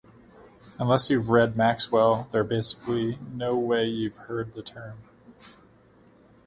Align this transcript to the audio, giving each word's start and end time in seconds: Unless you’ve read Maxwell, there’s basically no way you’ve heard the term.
Unless 0.79 1.11
you’ve 1.11 1.29
read 1.29 1.55
Maxwell, 1.55 2.27
there’s 2.31 2.47
basically 2.49 3.19
no 3.33 3.55
way 3.55 3.87
you’ve 3.87 4.17
heard 4.17 4.53
the 4.53 4.63
term. 4.63 5.03